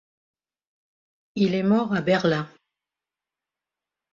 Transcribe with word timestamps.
Il 1.35 1.53
est 1.53 1.61
mort 1.61 1.93
à 1.93 2.01
Berlin. 2.01 2.49